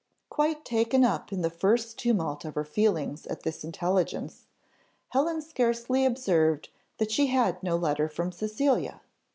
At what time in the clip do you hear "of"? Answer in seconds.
2.43-2.55